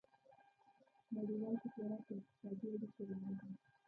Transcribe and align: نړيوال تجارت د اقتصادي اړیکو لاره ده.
نړيوال 1.15 1.55
تجارت 1.63 2.01
د 2.07 2.09
اقتصادي 2.19 2.67
اړیکو 2.73 3.01
لاره 3.09 3.31
ده. 3.39 3.45